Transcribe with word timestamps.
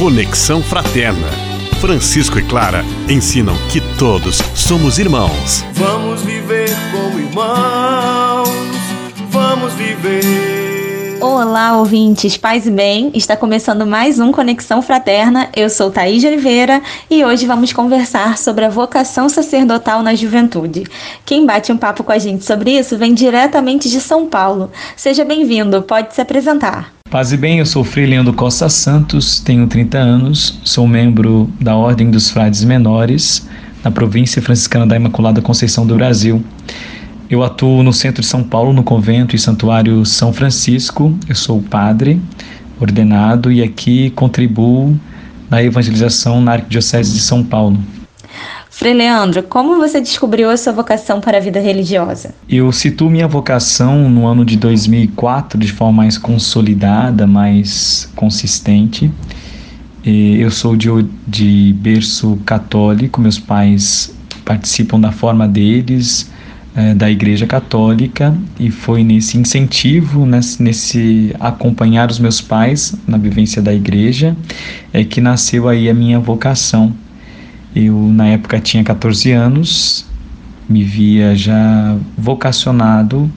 Conexão 0.00 0.62
Fraterna. 0.62 1.28
Francisco 1.78 2.38
e 2.38 2.42
Clara 2.42 2.82
ensinam 3.06 3.54
que 3.70 3.82
todos 3.98 4.38
somos 4.54 4.98
irmãos. 4.98 5.62
Vamos 5.74 6.22
viver 6.22 6.70
como 6.90 7.18
irmãos. 7.18 8.48
Vamos 9.28 9.74
viver 9.74 11.20
Olá, 11.20 11.76
ouvintes, 11.76 12.38
paz 12.38 12.66
e 12.66 12.70
bem. 12.70 13.10
Está 13.12 13.36
começando 13.36 13.86
mais 13.86 14.18
um 14.18 14.32
Conexão 14.32 14.80
Fraterna. 14.80 15.50
Eu 15.54 15.68
sou 15.68 15.90
Thaís 15.90 16.24
Oliveira 16.24 16.80
e 17.10 17.22
hoje 17.22 17.46
vamos 17.46 17.70
conversar 17.70 18.38
sobre 18.38 18.64
a 18.64 18.70
vocação 18.70 19.28
sacerdotal 19.28 20.02
na 20.02 20.14
juventude. 20.14 20.84
Quem 21.26 21.44
bate 21.44 21.70
um 21.70 21.76
papo 21.76 22.02
com 22.02 22.12
a 22.12 22.18
gente 22.18 22.46
sobre 22.46 22.70
isso 22.70 22.96
vem 22.96 23.12
diretamente 23.12 23.90
de 23.90 24.00
São 24.00 24.26
Paulo. 24.26 24.70
Seja 24.96 25.26
bem-vindo, 25.26 25.82
pode 25.82 26.14
se 26.14 26.22
apresentar. 26.22 26.99
Paz 27.10 27.32
e 27.32 27.36
bem, 27.36 27.58
eu 27.58 27.66
sou 27.66 27.82
Frei 27.82 28.06
Leandro 28.06 28.32
Costa 28.32 28.68
Santos, 28.68 29.40
tenho 29.40 29.66
30 29.66 29.98
anos, 29.98 30.60
sou 30.62 30.86
membro 30.86 31.50
da 31.60 31.74
Ordem 31.74 32.08
dos 32.08 32.30
Frades 32.30 32.62
Menores, 32.62 33.48
na 33.82 33.90
província 33.90 34.40
franciscana 34.40 34.86
da 34.86 34.94
Imaculada 34.94 35.42
Conceição 35.42 35.84
do 35.84 35.96
Brasil. 35.96 36.40
Eu 37.28 37.42
atuo 37.42 37.82
no 37.82 37.92
centro 37.92 38.20
de 38.22 38.28
São 38.28 38.44
Paulo, 38.44 38.72
no 38.72 38.84
convento 38.84 39.34
e 39.34 39.40
santuário 39.40 40.06
São 40.06 40.32
Francisco. 40.32 41.12
Eu 41.28 41.34
sou 41.34 41.60
padre 41.60 42.22
ordenado 42.80 43.50
e 43.50 43.60
aqui 43.60 44.10
contribuo 44.10 44.96
na 45.50 45.60
evangelização 45.60 46.40
na 46.40 46.52
Arquidiocese 46.52 47.12
de 47.12 47.20
São 47.20 47.42
Paulo. 47.42 47.76
Frei 48.80 48.94
Leandro, 48.94 49.42
como 49.42 49.76
você 49.76 50.00
descobriu 50.00 50.48
a 50.48 50.56
sua 50.56 50.72
vocação 50.72 51.20
para 51.20 51.36
a 51.36 51.40
vida 51.40 51.60
religiosa? 51.60 52.34
Eu 52.48 52.72
situo 52.72 53.10
minha 53.10 53.28
vocação 53.28 54.08
no 54.08 54.26
ano 54.26 54.42
de 54.42 54.56
2004 54.56 55.60
de 55.60 55.70
forma 55.70 55.98
mais 55.98 56.16
consolidada, 56.16 57.26
mais 57.26 58.10
consistente. 58.16 59.10
Eu 60.02 60.50
sou 60.50 60.76
de, 60.76 60.88
de 61.26 61.74
berço 61.78 62.38
católico, 62.46 63.20
meus 63.20 63.38
pais 63.38 64.16
participam 64.46 64.98
da 64.98 65.12
forma 65.12 65.46
deles, 65.46 66.30
é, 66.74 66.94
da 66.94 67.10
Igreja 67.10 67.46
Católica 67.46 68.34
e 68.58 68.70
foi 68.70 69.04
nesse 69.04 69.36
incentivo, 69.36 70.24
nesse, 70.24 70.62
nesse, 70.62 71.36
acompanhar 71.38 72.10
os 72.10 72.18
meus 72.18 72.40
pais 72.40 72.94
na 73.06 73.18
vivência 73.18 73.60
da 73.60 73.74
Igreja, 73.74 74.34
é 74.90 75.04
que 75.04 75.20
nasceu 75.20 75.68
aí 75.68 75.90
a 75.90 75.92
minha 75.92 76.18
vocação. 76.18 76.94
Eu 77.74 77.94
na 78.12 78.28
época 78.28 78.58
tinha 78.58 78.82
14 78.82 79.30
anos, 79.32 80.06
me 80.68 80.82
via 80.82 81.34
já 81.34 81.96
vocacionado 82.16 83.30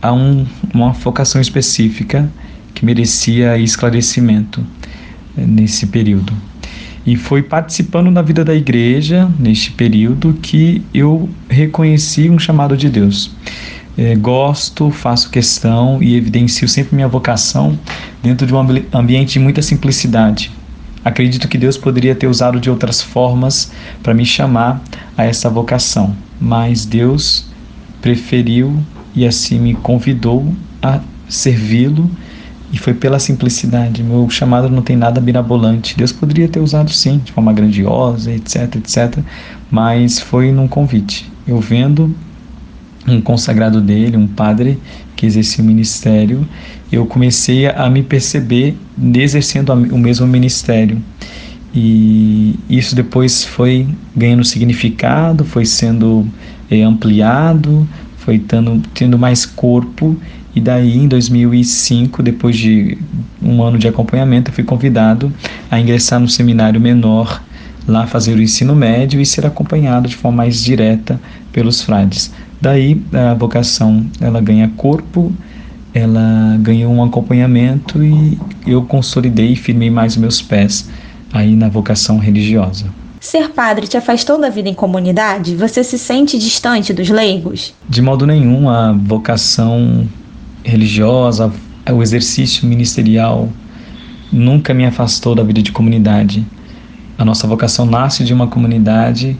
a 0.00 0.12
um, 0.12 0.46
uma 0.72 0.92
vocação 0.92 1.40
específica 1.40 2.30
que 2.74 2.84
merecia 2.84 3.56
esclarecimento 3.58 4.64
é, 5.36 5.44
nesse 5.46 5.86
período. 5.86 6.32
E 7.06 7.16
foi 7.16 7.42
participando 7.42 8.10
da 8.10 8.22
vida 8.22 8.44
da 8.44 8.54
igreja, 8.54 9.30
neste 9.38 9.70
período, 9.70 10.32
que 10.40 10.82
eu 10.92 11.28
reconheci 11.48 12.30
um 12.30 12.38
chamado 12.38 12.76
de 12.76 12.88
Deus. 12.88 13.30
É, 13.96 14.14
gosto, 14.16 14.90
faço 14.90 15.30
questão 15.30 16.02
e 16.02 16.16
evidencio 16.16 16.66
sempre 16.66 16.96
minha 16.96 17.06
vocação 17.06 17.78
dentro 18.22 18.46
de 18.46 18.54
um 18.54 18.58
ambiente 18.92 19.34
de 19.34 19.38
muita 19.38 19.62
simplicidade. 19.62 20.50
Acredito 21.04 21.48
que 21.48 21.58
Deus 21.58 21.76
poderia 21.76 22.14
ter 22.14 22.26
usado 22.26 22.58
de 22.58 22.70
outras 22.70 23.02
formas 23.02 23.70
para 24.02 24.14
me 24.14 24.24
chamar 24.24 24.82
a 25.16 25.24
essa 25.24 25.50
vocação, 25.50 26.16
mas 26.40 26.86
Deus 26.86 27.46
preferiu 28.00 28.82
e 29.14 29.26
assim 29.26 29.60
me 29.60 29.74
convidou 29.74 30.54
a 30.82 31.00
servi-lo 31.28 32.10
e 32.72 32.78
foi 32.78 32.92
pela 32.92 33.18
simplicidade. 33.18 34.02
Meu 34.02 34.28
chamado 34.28 34.68
não 34.68 34.82
tem 34.82 34.96
nada 34.96 35.20
mirabolante. 35.20 35.96
Deus 35.96 36.10
poderia 36.10 36.48
ter 36.48 36.58
usado 36.60 36.90
sim, 36.90 37.18
de 37.24 37.32
forma 37.32 37.52
grandiosa, 37.52 38.32
etc, 38.32 38.76
etc. 38.76 39.18
Mas 39.70 40.18
foi 40.18 40.50
num 40.50 40.66
convite. 40.66 41.30
Eu 41.46 41.60
vendo 41.60 42.14
um 43.06 43.20
consagrado 43.20 43.80
dele, 43.80 44.16
um 44.16 44.26
padre 44.26 44.78
que 45.14 45.26
exercia 45.26 45.62
o 45.62 45.66
ministério, 45.66 46.46
eu 46.90 47.06
comecei 47.06 47.66
a 47.66 47.88
me 47.90 48.02
perceber 48.02 48.76
exercendo 49.14 49.72
o 49.72 49.98
mesmo 49.98 50.26
ministério. 50.26 51.00
E 51.74 52.58
isso 52.68 52.94
depois 52.94 53.44
foi 53.44 53.86
ganhando 54.16 54.44
significado, 54.44 55.44
foi 55.44 55.64
sendo 55.64 56.26
é, 56.70 56.82
ampliado, 56.82 57.86
foi 58.18 58.38
tendo, 58.38 58.80
tendo 58.94 59.18
mais 59.18 59.44
corpo 59.44 60.16
e 60.54 60.60
daí, 60.60 60.96
em 60.96 61.08
2005, 61.08 62.22
depois 62.22 62.56
de 62.56 62.96
um 63.42 63.60
ano 63.62 63.76
de 63.76 63.88
acompanhamento, 63.88 64.50
eu 64.50 64.54
fui 64.54 64.62
convidado 64.62 65.32
a 65.68 65.80
ingressar 65.80 66.20
no 66.20 66.28
seminário 66.28 66.80
menor, 66.80 67.42
lá 67.88 68.06
fazer 68.06 68.34
o 68.34 68.42
ensino 68.42 68.74
médio 68.74 69.20
e 69.20 69.26
ser 69.26 69.44
acompanhado 69.44 70.08
de 70.08 70.14
forma 70.14 70.38
mais 70.38 70.62
direta 70.62 71.20
pelos 71.52 71.82
frades. 71.82 72.32
Daí, 72.60 73.00
a 73.12 73.34
vocação, 73.34 74.06
ela 74.20 74.40
ganha 74.40 74.70
corpo, 74.76 75.32
ela 75.92 76.56
ganhou 76.60 76.92
um 76.92 77.04
acompanhamento 77.04 78.02
e 78.02 78.38
eu 78.66 78.82
consolidei 78.82 79.52
e 79.52 79.56
firmei 79.56 79.90
mais 79.90 80.16
meus 80.16 80.42
pés 80.42 80.88
aí 81.32 81.54
na 81.54 81.68
vocação 81.68 82.18
religiosa. 82.18 82.86
Ser 83.20 83.50
padre 83.50 83.86
te 83.86 83.96
afastou 83.96 84.38
da 84.38 84.50
vida 84.50 84.68
em 84.68 84.74
comunidade? 84.74 85.56
Você 85.56 85.82
se 85.82 85.98
sente 85.98 86.38
distante 86.38 86.92
dos 86.92 87.08
leigos? 87.08 87.74
De 87.88 88.02
modo 88.02 88.26
nenhum, 88.26 88.68
a 88.68 88.92
vocação 88.92 90.06
religiosa, 90.62 91.52
o 91.90 92.02
exercício 92.02 92.68
ministerial 92.68 93.48
nunca 94.32 94.74
me 94.74 94.84
afastou 94.84 95.34
da 95.34 95.42
vida 95.42 95.62
de 95.62 95.72
comunidade. 95.72 96.44
A 97.16 97.24
nossa 97.24 97.46
vocação 97.46 97.86
nasce 97.86 98.24
de 98.24 98.34
uma 98.34 98.46
comunidade, 98.46 99.36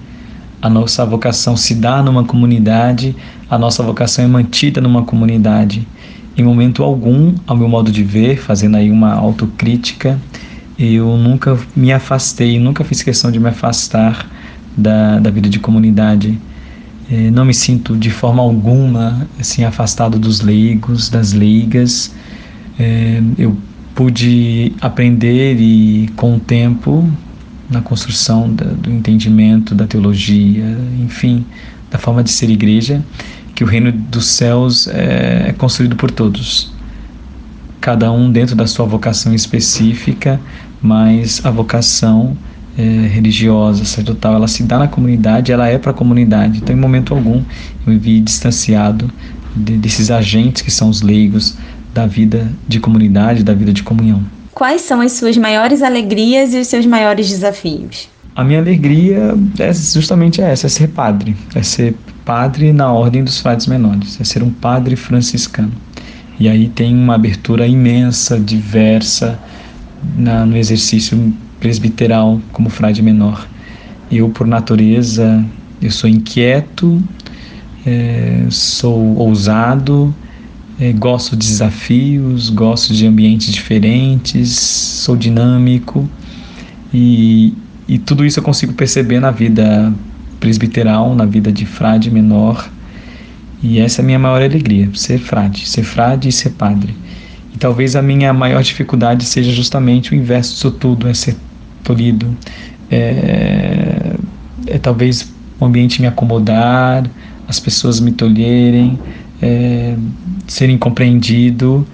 a 0.64 0.70
nossa 0.70 1.04
vocação 1.04 1.58
se 1.58 1.74
dá 1.74 2.02
numa 2.02 2.24
comunidade, 2.24 3.14
a 3.50 3.58
nossa 3.58 3.82
vocação 3.82 4.24
é 4.24 4.26
mantida 4.26 4.80
numa 4.80 5.02
comunidade. 5.02 5.86
Em 6.38 6.42
momento 6.42 6.82
algum, 6.82 7.34
ao 7.46 7.54
meu 7.54 7.68
modo 7.68 7.92
de 7.92 8.02
ver, 8.02 8.38
fazendo 8.38 8.78
aí 8.78 8.90
uma 8.90 9.12
autocrítica, 9.12 10.18
eu 10.78 11.18
nunca 11.18 11.58
me 11.76 11.92
afastei, 11.92 12.58
nunca 12.58 12.82
fiz 12.82 13.02
questão 13.02 13.30
de 13.30 13.38
me 13.38 13.50
afastar 13.50 14.26
da, 14.74 15.18
da 15.18 15.28
vida 15.28 15.50
de 15.50 15.58
comunidade. 15.58 16.40
É, 17.10 17.30
não 17.30 17.44
me 17.44 17.52
sinto 17.52 17.94
de 17.94 18.08
forma 18.08 18.42
alguma 18.42 19.28
assim 19.38 19.64
afastado 19.64 20.18
dos 20.18 20.40
leigos, 20.40 21.10
das 21.10 21.34
leigas. 21.34 22.14
É, 22.80 23.22
eu 23.36 23.54
pude 23.94 24.72
aprender 24.80 25.58
e 25.60 26.08
com 26.16 26.36
o 26.36 26.40
tempo 26.40 27.06
na 27.70 27.80
construção 27.80 28.52
da, 28.52 28.64
do 28.64 28.90
entendimento 28.90 29.74
da 29.74 29.86
teologia, 29.86 30.76
enfim, 31.00 31.44
da 31.90 31.98
forma 31.98 32.22
de 32.22 32.30
ser 32.30 32.50
igreja, 32.50 33.02
que 33.54 33.62
o 33.62 33.66
reino 33.66 33.92
dos 33.92 34.26
céus 34.26 34.88
é, 34.88 35.46
é 35.48 35.52
construído 35.52 35.96
por 35.96 36.10
todos, 36.10 36.72
cada 37.80 38.10
um 38.10 38.30
dentro 38.30 38.56
da 38.56 38.66
sua 38.66 38.86
vocação 38.86 39.34
específica, 39.34 40.40
mas 40.82 41.44
a 41.44 41.50
vocação 41.50 42.36
é, 42.76 42.82
religiosa, 42.82 43.84
sacerdotal, 43.84 44.34
ela 44.34 44.48
se 44.48 44.62
dá 44.62 44.78
na 44.78 44.88
comunidade, 44.88 45.52
ela 45.52 45.68
é 45.68 45.78
para 45.78 45.90
a 45.90 45.94
comunidade. 45.94 46.58
Então, 46.58 46.74
em 46.74 46.78
momento 46.78 47.14
algum, 47.14 47.42
eu 47.86 47.92
me 47.92 47.98
vi 47.98 48.20
distanciado 48.20 49.10
de, 49.54 49.76
desses 49.76 50.10
agentes 50.10 50.62
que 50.62 50.70
são 50.70 50.88
os 50.88 51.02
leigos 51.02 51.56
da 51.94 52.06
vida 52.06 52.50
de 52.66 52.80
comunidade, 52.80 53.44
da 53.44 53.54
vida 53.54 53.72
de 53.72 53.82
comunhão. 53.82 54.22
Quais 54.54 54.82
são 54.82 55.00
as 55.00 55.12
suas 55.12 55.36
maiores 55.36 55.82
alegrias 55.82 56.54
e 56.54 56.58
os 56.58 56.68
seus 56.68 56.86
maiores 56.86 57.28
desafios? 57.28 58.08
A 58.36 58.44
minha 58.44 58.60
alegria 58.60 59.34
é 59.58 59.72
justamente 59.74 60.40
essa, 60.40 60.66
é 60.66 60.70
ser 60.70 60.88
padre, 60.88 61.36
é 61.54 61.62
ser 61.62 61.94
padre 62.24 62.72
na 62.72 62.92
ordem 62.92 63.24
dos 63.24 63.40
frades 63.40 63.66
menores, 63.66 64.20
é 64.20 64.24
ser 64.24 64.44
um 64.44 64.50
padre 64.50 64.94
franciscano. 64.94 65.72
E 66.38 66.48
aí 66.48 66.68
tem 66.68 66.94
uma 66.94 67.16
abertura 67.16 67.66
imensa, 67.66 68.38
diversa 68.38 69.38
na, 70.16 70.46
no 70.46 70.56
exercício 70.56 71.34
presbiteral 71.58 72.40
como 72.52 72.68
frade 72.68 73.02
menor. 73.02 73.46
Eu, 74.10 74.28
por 74.28 74.46
natureza, 74.46 75.44
eu 75.82 75.90
sou 75.90 76.08
inquieto, 76.08 77.02
é, 77.84 78.46
sou 78.50 79.16
ousado, 79.16 80.14
é, 80.80 80.92
gosto 80.92 81.36
de 81.36 81.46
desafios, 81.46 82.50
gosto 82.50 82.92
de 82.92 83.06
ambientes 83.06 83.52
diferentes, 83.52 84.50
sou 84.50 85.16
dinâmico 85.16 86.08
e, 86.92 87.54
e 87.86 87.98
tudo 87.98 88.24
isso 88.24 88.38
eu 88.38 88.42
consigo 88.42 88.72
perceber 88.72 89.20
na 89.20 89.30
vida 89.30 89.92
presbiteral, 90.40 91.14
na 91.14 91.24
vida 91.24 91.52
de 91.52 91.64
frade 91.64 92.10
menor. 92.10 92.70
E 93.62 93.78
essa 93.78 94.00
é 94.00 94.02
a 94.02 94.06
minha 94.06 94.18
maior 94.18 94.42
alegria, 94.42 94.90
ser 94.94 95.18
frade, 95.18 95.66
ser 95.66 95.82
frade 95.82 96.28
e 96.28 96.32
ser 96.32 96.50
padre. 96.50 96.94
E 97.54 97.58
talvez 97.58 97.96
a 97.96 98.02
minha 98.02 98.32
maior 98.32 98.62
dificuldade 98.62 99.24
seja 99.24 99.50
justamente 99.52 100.12
o 100.12 100.14
inverso 100.14 100.52
disso 100.52 100.70
tudo, 100.70 101.08
é 101.08 101.14
ser 101.14 101.36
tolhido. 101.82 102.36
É, 102.90 104.16
é 104.66 104.78
talvez 104.78 105.32
o 105.58 105.64
ambiente 105.64 106.00
me 106.00 106.06
acomodar, 106.06 107.08
as 107.48 107.58
pessoas 107.58 108.00
me 108.00 108.12
tolherem, 108.12 108.98
é, 109.40 109.96
ser 110.46 110.70
incompreendido, 110.70 111.86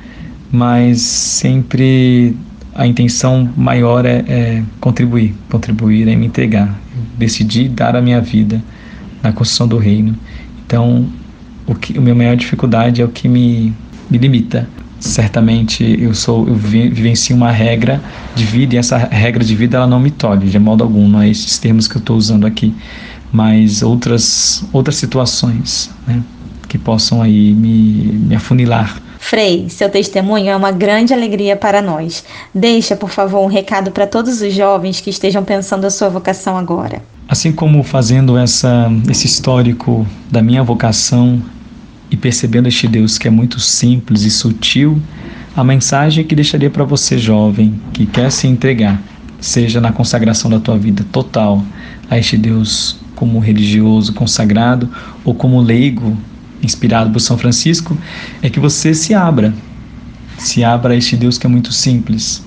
mas 0.53 1.01
sempre 1.01 2.37
a 2.75 2.87
intenção 2.87 3.49
maior 3.57 4.05
é, 4.07 4.25
é 4.29 4.63
contribuir, 4.81 5.35
contribuir 5.51 6.09
é 6.09 6.17
me 6.17 6.27
entregar. 6.27 6.69
Eu 6.97 7.03
decidi 7.19 7.69
dar 7.69 7.97
a 7.97 8.01
minha 8.01 8.21
vida 8.21 8.63
na 9.23 9.33
construção 9.33 9.69
do 9.69 9.79
reino. 9.79 10.17
Então, 10.67 11.07
o 11.67 11.75
que 11.75 11.97
a 11.97 12.01
minha 12.01 12.15
maior 12.15 12.37
dificuldade 12.37 13.03
é 13.03 13.05
o 13.05 13.09
que 13.09 13.29
me, 13.29 13.73
me 14.11 14.19
limita. 14.19 14.69
Certamente 14.99 15.97
eu 15.99 16.15
sou 16.15 16.47
eu 16.47 16.55
vivencio 16.55 17.35
uma 17.35 17.51
regra 17.51 18.03
de 18.35 18.45
vida 18.45 18.75
e 18.75 18.79
essa 18.79 18.99
regra 18.99 19.43
de 19.43 19.55
vida 19.55 19.79
ela 19.79 19.87
não 19.87 19.99
me 19.99 20.11
tolhe 20.11 20.49
de 20.49 20.59
modo 20.59 20.85
algum, 20.85 21.09
não 21.09 21.23
é 21.23 21.29
esses 21.29 21.59
termos 21.59 21.89
que 21.89 21.97
eu 21.97 22.01
estou 22.01 22.19
usando 22.19 22.47
aqui, 22.47 22.75
mas 23.33 23.83
outras 23.83 24.63
outras 24.75 24.97
situações, 24.97 25.91
né, 26.07 26.23
que 26.71 26.79
possam 26.79 27.21
aí 27.21 27.53
me, 27.53 28.13
me 28.29 28.35
afunilar 28.35 29.03
Frei, 29.21 29.69
seu 29.69 29.89
testemunho 29.89 30.49
é 30.49 30.57
uma 30.57 30.73
grande 30.73 31.13
alegria 31.13 31.55
para 31.55 31.83
nós. 31.83 32.25
Deixa, 32.55 32.97
por 32.97 33.11
favor, 33.11 33.45
um 33.45 33.47
recado 33.47 33.93
para 33.93 34.07
todos 34.07 34.41
os 34.41 34.53
jovens 34.53 35.01
que 35.01 35.11
estejam 35.11 35.45
pensando 35.45 35.85
a 35.85 35.91
sua 35.91 36.09
vocação 36.09 36.57
agora. 36.57 37.03
Assim 37.29 37.53
como 37.53 37.83
fazendo 37.85 38.37
essa, 38.37 38.91
esse 39.09 39.27
histórico 39.27 40.05
da 40.31 40.43
minha 40.43 40.65
vocação 40.65 41.41
e 42.11 42.17
percebendo 42.17 42.67
este 42.67 42.89
Deus 42.89 43.19
que 43.19 43.29
é 43.29 43.31
muito 43.31 43.61
simples 43.61 44.23
e 44.23 44.31
sutil, 44.31 45.01
a 45.55 45.63
mensagem 45.63 46.25
que 46.25 46.35
deixaria 46.35 46.71
para 46.71 46.83
você, 46.83 47.19
jovem, 47.19 47.79
que 47.93 48.07
quer 48.07 48.33
se 48.33 48.49
entregar, 48.49 49.01
seja 49.39 49.81
na 49.81 49.93
consagração 49.93 50.51
da 50.51 50.59
tua 50.59 50.79
vida 50.79 51.05
total 51.13 51.63
a 52.11 52.19
este 52.19 52.37
Deus 52.37 52.99
como 53.15 53.39
religioso 53.39 54.15
consagrado 54.15 54.89
ou 55.25 55.35
como 55.35 55.61
leigo 55.61 56.17
inspirado 56.63 57.11
por 57.11 57.21
São 57.21 57.39
Francisco, 57.39 57.97
é 58.43 58.51
que 58.51 58.61
você 58.61 58.95
se 58.95 59.15
abra, 59.15 59.55
se 60.39 60.65
abra 60.65 60.95
a 60.95 60.97
este 60.97 61.17
Deus 61.17 61.39
que 61.39 61.47
é 61.47 61.51
muito 61.51 61.73
simples. 61.73 62.45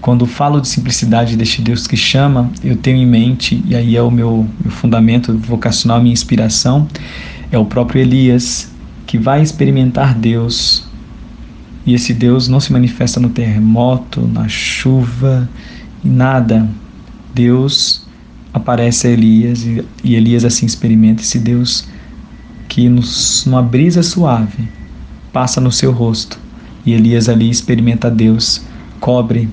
Quando 0.00 0.24
falo 0.26 0.60
de 0.60 0.68
simplicidade 0.68 1.36
deste 1.36 1.60
Deus 1.60 1.86
que 1.86 1.96
chama, 1.96 2.50
eu 2.64 2.76
tenho 2.76 2.96
em 2.96 3.06
mente, 3.06 3.62
e 3.66 3.76
aí 3.76 3.96
é 3.96 4.02
o 4.02 4.10
meu, 4.10 4.48
meu 4.62 4.72
fundamento 4.72 5.36
vocacional, 5.36 6.00
minha 6.00 6.12
inspiração, 6.12 6.88
é 7.52 7.58
o 7.58 7.64
próprio 7.66 8.00
Elias, 8.00 8.70
que 9.06 9.18
vai 9.18 9.42
experimentar 9.42 10.14
Deus. 10.14 10.84
E 11.84 11.94
esse 11.94 12.14
Deus 12.14 12.48
não 12.48 12.60
se 12.60 12.72
manifesta 12.72 13.20
no 13.20 13.28
terremoto, 13.28 14.26
na 14.26 14.48
chuva, 14.48 15.48
em 16.04 16.10
nada. 16.10 16.66
Deus 17.34 18.06
aparece 18.52 19.06
a 19.06 19.10
Elias 19.10 19.64
e, 19.64 19.84
e 20.02 20.14
Elias 20.14 20.44
assim 20.44 20.66
experimenta 20.66 21.22
esse 21.22 21.38
Deus 21.38 21.86
que 22.70 22.88
numa 22.88 23.60
brisa 23.60 24.00
suave 24.00 24.68
passa 25.32 25.60
no 25.60 25.72
seu 25.72 25.90
rosto 25.90 26.38
e 26.86 26.92
Elias 26.92 27.28
ali 27.28 27.50
experimenta 27.50 28.08
Deus, 28.08 28.62
cobre 29.00 29.48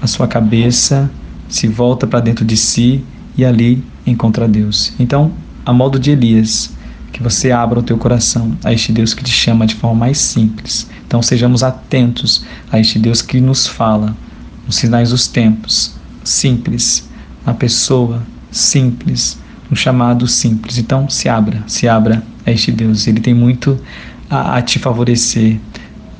a 0.00 0.06
sua 0.06 0.28
cabeça, 0.28 1.10
se 1.48 1.66
volta 1.66 2.06
para 2.06 2.20
dentro 2.20 2.44
de 2.44 2.56
si 2.56 3.04
e 3.36 3.44
ali 3.44 3.84
encontra 4.06 4.46
Deus. 4.46 4.92
Então, 5.00 5.32
a 5.66 5.72
modo 5.72 5.98
de 5.98 6.12
Elias, 6.12 6.72
que 7.12 7.20
você 7.20 7.50
abra 7.50 7.80
o 7.80 7.82
teu 7.82 7.98
coração 7.98 8.56
a 8.64 8.72
este 8.72 8.92
Deus 8.92 9.14
que 9.14 9.24
te 9.24 9.32
chama 9.32 9.66
de 9.66 9.74
forma 9.74 9.98
mais 9.98 10.18
simples. 10.18 10.88
Então, 11.04 11.20
sejamos 11.20 11.64
atentos 11.64 12.44
a 12.70 12.78
este 12.78 13.00
Deus 13.00 13.20
que 13.20 13.40
nos 13.40 13.66
fala 13.66 14.16
nos 14.64 14.76
sinais 14.76 15.10
dos 15.10 15.26
tempos, 15.26 15.96
simples, 16.22 17.08
a 17.44 17.52
pessoa 17.52 18.22
simples, 18.52 19.38
um 19.72 19.74
chamado 19.74 20.28
simples. 20.28 20.78
Então, 20.78 21.10
se 21.10 21.28
abra, 21.28 21.64
se 21.66 21.88
abra 21.88 22.22
este 22.52 22.72
Deus. 22.72 23.06
Ele 23.06 23.20
tem 23.20 23.34
muito 23.34 23.78
a, 24.28 24.58
a 24.58 24.62
te 24.62 24.78
favorecer, 24.78 25.58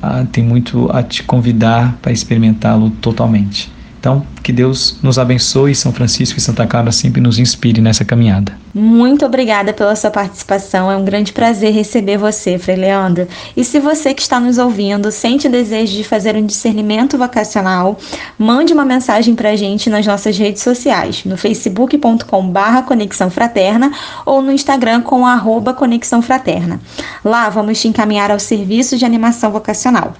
a, 0.01 0.25
tem 0.25 0.43
muito 0.43 0.89
a 0.91 1.03
te 1.03 1.23
convidar 1.23 1.97
para 2.01 2.11
experimentá-lo 2.11 2.89
totalmente. 2.89 3.71
Então, 3.99 4.25
que 4.41 4.51
Deus 4.51 4.97
nos 5.01 5.19
abençoe, 5.19 5.75
São 5.75 5.93
Francisco 5.93 6.37
e 6.37 6.41
Santa 6.41 6.65
Clara 6.65 6.91
sempre 6.91 7.21
nos 7.21 7.39
inspire 7.39 7.81
nessa 7.81 8.03
caminhada. 8.03 8.57
Muito 8.73 9.25
obrigada 9.25 9.73
pela 9.73 9.95
sua 9.95 10.09
participação. 10.09 10.89
É 10.89 10.95
um 10.95 11.03
grande 11.03 11.33
prazer 11.33 11.73
receber 11.73 12.17
você, 12.17 12.57
Frei 12.57 12.77
Leandro. 12.77 13.27
E 13.55 13.65
se 13.65 13.79
você 13.79 14.13
que 14.13 14.21
está 14.21 14.39
nos 14.39 14.57
ouvindo 14.57 15.11
sente 15.11 15.47
o 15.47 15.51
desejo 15.51 15.93
de 15.93 16.03
fazer 16.03 16.35
um 16.35 16.45
discernimento 16.45 17.17
vocacional, 17.17 17.97
mande 18.39 18.71
uma 18.71 18.85
mensagem 18.85 19.35
para 19.35 19.49
a 19.49 19.55
gente 19.55 19.89
nas 19.89 20.05
nossas 20.07 20.37
redes 20.37 20.63
sociais, 20.63 21.25
no 21.25 21.37
facebook.com/barra 21.37 22.83
Conexão 22.83 23.29
Fraterna 23.29 23.91
ou 24.25 24.41
no 24.41 24.51
Instagram 24.51 25.01
com 25.01 25.25
arroba 25.25 25.73
Conexão 25.73 26.21
Fraterna. 26.21 26.79
Lá 27.25 27.49
vamos 27.49 27.81
te 27.81 27.89
encaminhar 27.89 28.31
ao 28.31 28.39
serviço 28.39 28.97
de 28.97 29.03
animação 29.03 29.51
vocacional. 29.51 30.13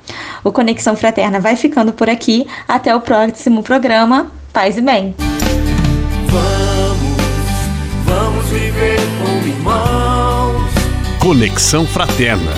O 0.43 0.51
Conexão 0.51 0.95
Fraterna 0.95 1.39
vai 1.39 1.55
ficando 1.55 1.93
por 1.93 2.09
aqui. 2.09 2.45
Até 2.67 2.93
o 2.93 2.99
próximo 2.99 3.63
programa. 3.63 4.10
Paz 4.53 4.77
e 4.77 4.81
bem. 4.81 5.15
viver 8.51 8.99
como 9.19 9.47
irmãos. 9.47 10.71
Conexão 11.19 11.87
Fraterna. 11.87 12.51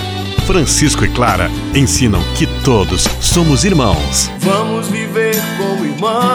Francisco 0.48 1.06
e 1.06 1.08
Clara 1.08 1.50
ensinam 1.74 2.22
que 2.36 2.48
todos 2.64 3.04
somos 3.22 3.64
irmãos. 3.64 4.30
Vamos 4.40 4.88
viver 4.88 5.36
como 5.58 5.86
irmãos 5.86 6.33